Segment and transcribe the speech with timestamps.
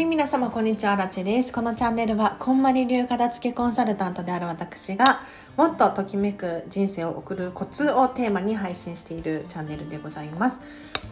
[0.00, 1.52] はい、皆様こんにちは、ラチです。
[1.52, 5.20] このチャンネルは、こんまり流片付けコンサルタントである私が、
[5.58, 10.60] もっとときめく人生を送るコツをテーマに配信しているチャンネルでございます。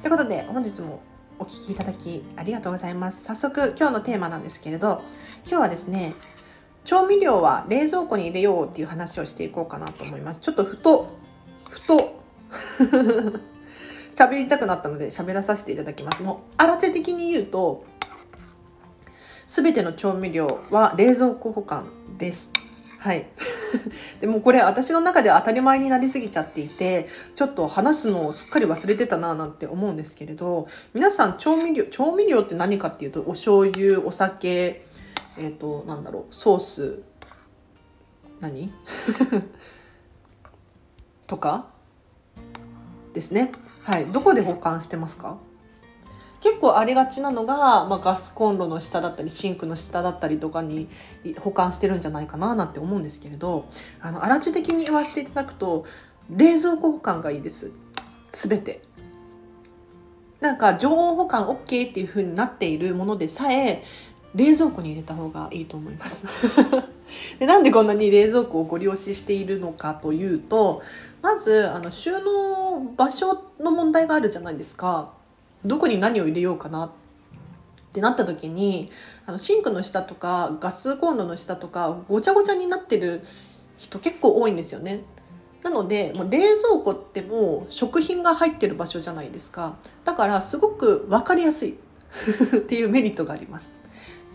[0.01, 1.03] ということで、本日も
[1.39, 3.25] お聴きいただきありがとうございます。
[3.25, 5.03] 早速、今日のテーマなんですけれど、
[5.45, 6.15] 今日はですね、
[6.87, 10.41] 調味料は冷蔵庫に入れようっていう話をしていこうかなと思います。
[10.41, 11.11] ちょっとふと、
[11.69, 12.23] ふと
[14.17, 16.23] 喋りたくなったので喋らさせていただきます。
[16.23, 17.85] もう、荒地的に言うと、
[19.49, 22.51] 全ての調味料は冷蔵庫保管です。
[22.99, 23.27] はい。
[24.21, 34.85] でもこれ私の中で当たり前になりすぎちゃっていて、ちょっと話すのをすっかり忘れてたななんて思うんですけれど、皆さん調味料、調味料って何かっていうと、お醤油、お酒、
[35.39, 37.03] えっ、ー、と、なんだろう、ソース、
[38.41, 38.71] 何？
[41.27, 41.71] とか？
[43.15, 43.51] ですね。
[43.83, 44.07] はい。
[44.07, 45.39] どこで保管してますか？
[46.41, 50.89] 結構ありがちなのが、まあ、ガスコンロの下だったりシンクの下だったりとかに
[51.41, 53.69] 保管してるんじゃないかななんて思うんですけれど
[54.01, 55.85] あの荒地的に言わせていただくと
[56.31, 57.71] 冷蔵庫保管がいいです。
[58.33, 58.83] 全て。
[60.41, 63.83] なんか常温保管 OK っていう風になっているものでさえ
[64.37, 66.23] 冷蔵庫に入れた方がいいと思います。
[67.41, 70.83] でなんでこんなに冷蔵庫をご利用ししているのかというと
[71.23, 75.18] まずあの収納場所の問題があるじゃないですか。
[75.65, 76.91] どこに何を入れようかなっ
[77.93, 78.91] てなった時に
[79.27, 83.23] あのシンクの下とかガスコンロの下とかごちゃごちゃになってる
[83.77, 85.01] 人結構多いんですよね。
[85.63, 91.71] なのでもう冷蔵庫ってもう食品が入ってる場所じゃないですかだからすごく分かりやすい
[92.57, 93.73] っていうメリットがあります。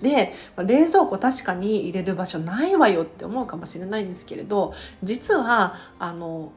[0.02, 6.52] で冷蔵庫確かに入れる場所ないわよって思うかもしれないんですけれど実はあの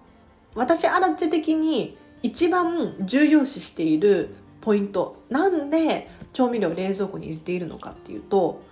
[0.56, 4.34] 私アラッチ的に一番重要視している
[4.66, 5.22] ポイント。
[5.30, 8.62] なんで調味料を冷蔵庫に入れているのかっていうと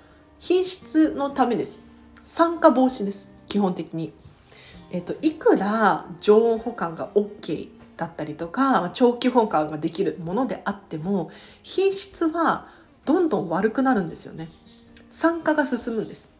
[0.41, 1.81] 品質のためです。
[2.25, 3.31] 酸化防止です。
[3.47, 4.13] 基本的に。
[4.91, 11.31] えっと、いくら常温保管が OK だったりとか長期保管ができるものであっても
[11.63, 12.67] 品質は
[13.05, 14.49] どんどん悪くなるんですよね。
[15.11, 16.33] 酸化が進むんです。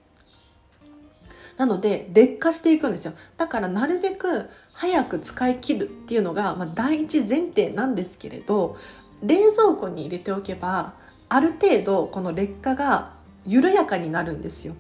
[1.59, 3.13] なので劣化していくんですよ。
[3.37, 8.77] だからなるべく早く使い切るっていうのが、まあ、第一前提なんですけれど
[9.25, 10.95] 冷蔵庫に入れておけば
[11.29, 13.13] ある程度この劣化が
[13.47, 14.75] 緩やかになるんですよ。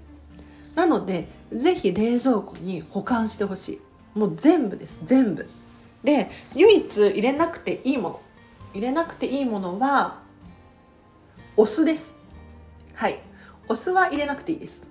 [0.74, 3.80] なので是非冷蔵庫に保管してほし
[4.14, 4.18] い。
[4.18, 5.48] もう全部です全部。
[6.02, 8.20] で唯一入れなくていいもの。
[8.74, 10.20] 入れなくていいものは
[11.56, 12.14] お酢です。
[12.94, 13.20] はい。
[13.68, 14.82] お酢は入れなくていいです。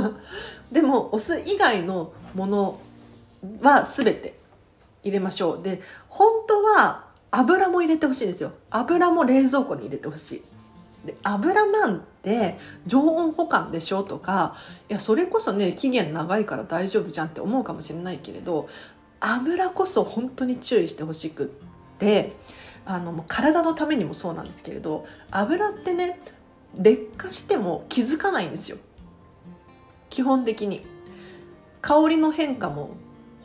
[0.72, 2.80] でもお酢以外のもの
[3.60, 4.38] は全て
[5.02, 5.62] 入れましょう。
[5.62, 8.52] で本当は油も入れてほしいんですよ。
[8.70, 10.42] 油も冷蔵庫に入れてほしい。
[11.06, 14.54] で油なんて常温保管でしょとか
[14.90, 18.68] いやそれこそね期限長いから大丈夫じゃんって思うかもしれないけれど
[19.20, 21.46] 油こそ本当に注意してほしくっ
[21.98, 22.36] て
[22.84, 26.20] あのもう体のためにもそうなんですけれど油ってね
[26.76, 28.76] 劣化しても気づかないんですよ。
[30.10, 30.84] 基本的に。
[31.82, 32.90] 香りの変化も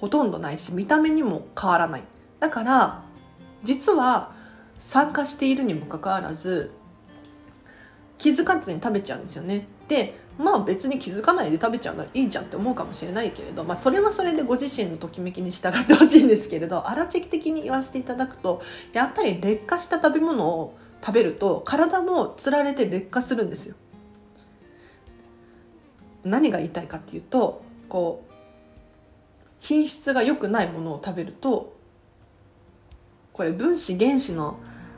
[0.01, 2.03] ほとんどないし見た目にも変わらない。
[2.41, 3.04] だから
[3.65, 4.33] 実は
[4.79, 6.71] 参加しているにもかかわらず
[8.17, 9.67] 気づかずに食べちゃうんですよね。
[9.87, 18.61] でまあ別に気づかないで食べちゃうのはいいじゃんって思うかもしれないけれど、まあ、それはそれでご自身のときめきに従ってほしいんですけれど荒地的に言わせていただくと
[18.91, 23.75] やっぱり劣化した食べ物を食べると体もつられて劣化するんですよ。
[26.25, 28.33] 何が言いたいかっていうとこう
[29.59, 31.75] 品質が良くないものを食べると
[33.35, 34.57] これ分子原子の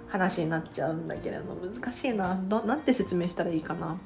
[0.10, 3.98] 話になっちゃうんだけれど難しいなどなんて説明したらいいかな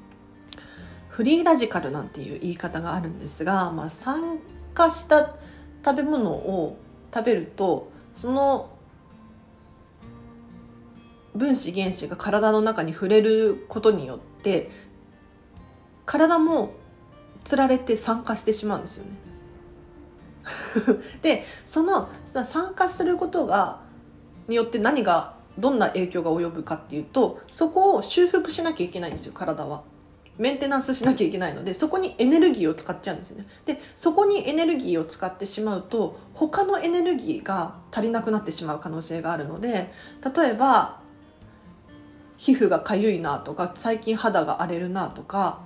[1.10, 4.40] フリーラジカルなんていう言い方があるんですが、まあ、酸
[4.74, 5.36] 化した
[5.84, 6.78] 食べ物を
[7.14, 8.70] 食べるとその
[11.36, 14.70] 分子原子が体の中に触れることによって
[16.06, 16.72] 体も
[17.44, 19.12] つられて酸化してしまうんですよね。
[21.22, 22.10] でその
[22.46, 23.91] 酸化することが
[24.48, 29.84] によって何がどんな影響が及ぶかっていうとそこを修復しなきゃいけないんですよ体は。
[30.38, 33.48] メンテナンスしなきゃいけないのでそこにエネルギーを使っちゃうんですよね。
[33.66, 39.92] でそこにエネルギーを使ってしまうと他のエネルギーが足りなくなってしまう可能性があるので
[40.36, 41.00] 例えば
[42.38, 45.60] 皮膚がかゆいなとか最近肌が荒れるなとか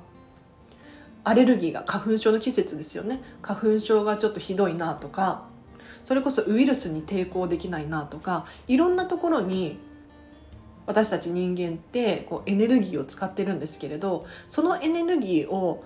[1.24, 5.48] アレルギーが花粉症の季節ですよね花粉症がちょっとひどいなとか
[6.06, 9.80] それこそウイルスに抵抗できないなとかいろんなところに
[10.86, 15.84] 私たち人間ってこうエネルギーを使ってるんですけれどそのエネルギーを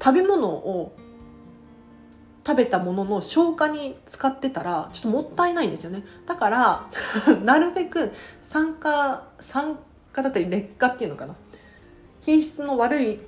[0.00, 0.96] 食べ物を
[2.46, 6.04] 食べたものの消化に使ってたらちょっともったいないんですよね。
[6.26, 6.86] だから
[7.42, 9.78] なるべく酸化酸
[10.12, 11.34] 化だったり劣化っていうのかな。
[12.20, 13.20] 品質の悪い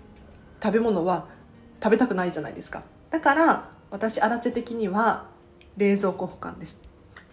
[0.62, 1.26] 食べ物は
[1.82, 2.82] 食べたくないじゃないですか。
[3.10, 5.24] だから私アラチェ的には
[5.76, 6.80] 冷蔵庫保管です。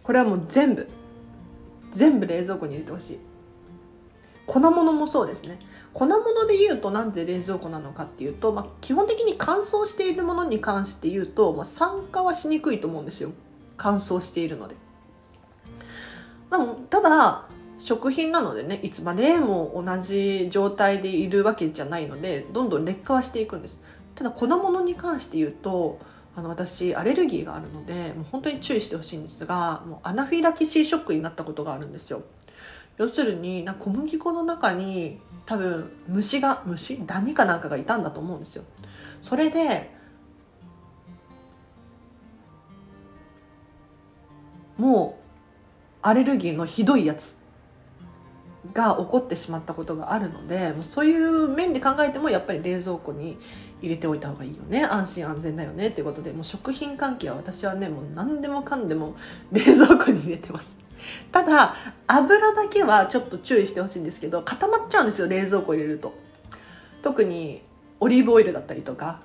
[0.03, 0.87] これはもう全部
[1.91, 3.19] 全部冷蔵庫に入れてほしい。
[4.45, 5.57] 粉物もそうですね。
[5.93, 13.31] 粉物で言うとなんで冷蔵庫なのかっていうと、まあ、基本的に乾燥しているものに関して言うと、まあ、酸化はしにくいと思うんですよ。
[13.77, 14.75] 乾燥しているので。
[16.51, 17.45] でもただ
[17.77, 23.81] 食品なのでねいつまでも同じ状態でいるわけじゃないのでどんどん劣化はしていくんです。
[24.15, 25.99] ただ粉物に関して言うと
[26.35, 32.23] あの私アレルギーがあるのでもう本当に注意してほしいんですがもうアナフィラキシーショックになったことがあるんですよ。
[32.97, 37.05] 要するにな小麦粉の中に多分虫が虫？
[37.05, 38.63] ダニかなんかがいたんだと思うんですよ。
[39.21, 39.91] それで
[44.77, 45.23] もう
[46.01, 47.42] アレルギーのひどいやつ。
[48.73, 53.37] が起こってしまったことがあるのでそういう面で考えてもやっぱり冷蔵庫に
[53.81, 54.83] 入れておいた方がいいよね。
[54.85, 59.15] 安心安全だよねっていうことでもう食品関係は私はねもう何でもかんでも
[59.51, 60.69] 冷蔵庫に入れてます。
[61.31, 61.75] ただ
[62.07, 66.13] 油だけはちょっと注意してほしいんですけど固まっちゃうんですよ冷蔵庫入れると。
[67.01, 67.61] 特に
[67.99, 69.21] オリーブオイルだったりとか。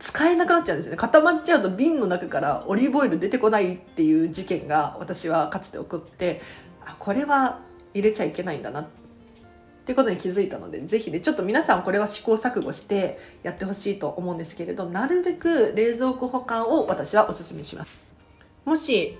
[0.00, 0.96] 使えなくなっちゃうんですね。
[0.96, 6.40] 固まっちゃうと瓶の中からオリーブオイル出てこないっていう事件が私はかつて起こって
[6.86, 7.60] あこれは
[7.94, 8.88] 入れちゃいけないんだなっ
[9.84, 18.00] ていうことに気づいたのでぜひねちょっと皆さんこれは試行錯誤してやってほしいと思うんですけれどなるべく冷蔵庫保管を私はおすすめします。
[18.64, 19.18] もし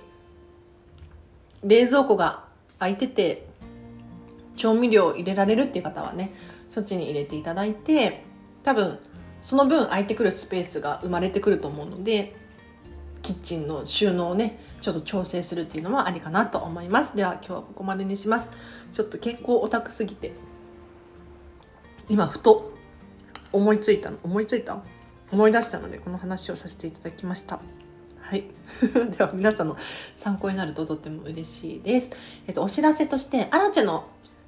[1.63, 2.45] 冷蔵庫が
[2.79, 3.45] 空いてて
[4.55, 6.31] 調味料を入れられるっていう方はね
[6.69, 8.23] そっちに入れていただいて
[8.63, 8.99] 多分
[9.41, 12.35] その分空いてくるスペースが生まれてくると思うので
[13.21, 17.15] キッチンの収納をねちょっと調整するっていうのもありかなと思います。
[17.15, 18.49] では今日はここまでにします。
[18.91, 20.33] ちょっと健康オタクすぎて
[22.09, 22.73] 今ふと
[23.51, 24.81] 思いついたの思いついた？
[25.31, 27.59] 思い出したのでこの話をさせていただきました。
[28.19, 28.45] はい。
[29.17, 29.77] では皆さんの
[30.15, 32.11] 参考になるととっても嬉しいです、
[32.47, 34.05] えっと、お知らせとしてアラチェの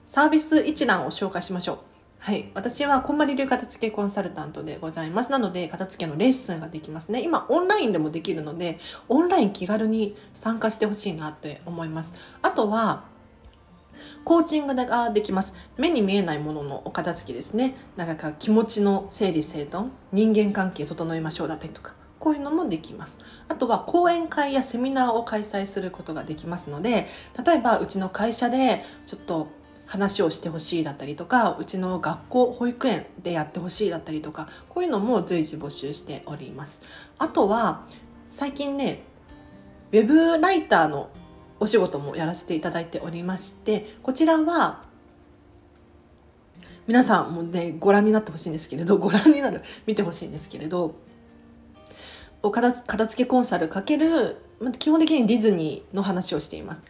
[0.08, 1.93] サービス一覧を紹介しましょう。
[2.24, 2.50] はい。
[2.54, 5.31] 私は、こんまり流片付けコンサルタントでございます。
[5.34, 7.22] なので、片付けのレッスンができますね。
[7.22, 8.80] 今、オンラインでもできるので、
[9.10, 12.14] オンライン気軽に参加してほしいなって思います。
[12.42, 13.04] あとは、
[14.24, 15.54] コーチングができます。
[15.75, 17.75] 目に見えないもののお片付けですね。
[17.98, 21.94] なんか気持ちの整理整頓、人間関係整えましょうだったりとか。
[22.19, 23.18] こういうのもできます。
[23.50, 27.10] あとは講演会やセミナーを開催することができますので、
[27.46, 29.50] 例えばうちの会社でちょっと
[29.85, 36.81] 話をしてほしいだったりとかうちの学校保育園でやってほしいだったりとかこういうのも随時募集しております。
[37.19, 37.85] あとは
[38.27, 39.03] 最近ね
[39.91, 41.09] ウェブライターの
[41.59, 44.83] お仕事もやらせていただいておりましてこちらは
[46.88, 50.95] 皆さんもねご覧になってほしいんですけれどご覧になる見てほしいんですけれど
[52.41, 54.38] お片付けコンサルかける
[54.80, 56.83] 基本的にディズニーの話をしています。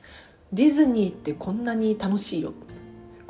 [0.52, 2.54] ディズニーってこんなに楽しいよ。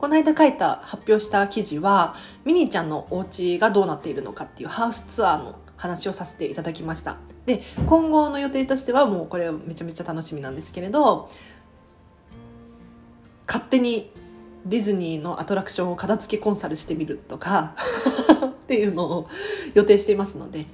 [0.03, 7.15] この間書いた発表した記事はミニーちゃんのお家がどうなっているのかっていうハウスツアーの話をさせていただきました。
[7.45, 11.29] で今後の予定としてはもうこれめちゃめちゃ楽しみなんですけれど
[13.48, 14.12] 勝手に
[14.65, 17.74] ディズニーのアトラクションを片付けコンサルしてみるとか
[18.45, 19.29] っていうのを
[19.74, 20.65] 予定していますので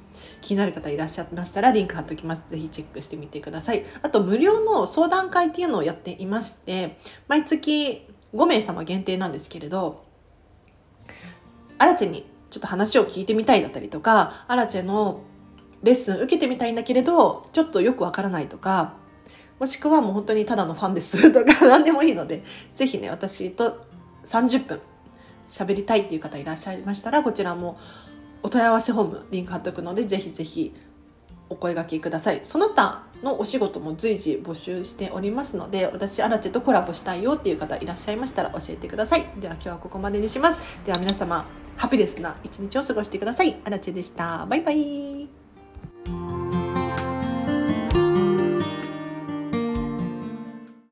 [0.42, 2.46] 気になる方いらっしゃいましたらリンク貼っておきます。
[2.50, 3.86] ぜひチェックしてみてください。
[4.02, 10.04] あと無料の相談会っていうのをやっていまして毎月5名様限定なんですけれど
[11.78, 15.22] アラチェにちょっと話を聞いてみたいだったりとかアラチェの
[15.84, 18.96] レッスン受けてみたいんだけれどちょっとよくわからないとか
[19.60, 21.32] もしくはもう本当にただのファンです。
[21.32, 22.44] とか何でもいいので
[22.76, 23.86] ぜひね私と
[24.26, 24.80] 30分
[25.48, 27.78] 喋りたいっていう方いらっしゃいましたらこちらも
[28.42, 30.74] お問い合わせフォームリンク貼っておくのでぜひぜひ
[31.50, 32.42] お声がけください。
[32.44, 39.26] その他のお仕事も随時募集しておりますので私アラチェとコラボしたいよっていう方いらっしゃいましたら教えてください。
[39.40, 40.60] では今日はここまでにします。
[40.86, 44.46] では皆様ハピネスな一日を過ごしてくださいアラチェでした。
[44.46, 45.39] バイバイ。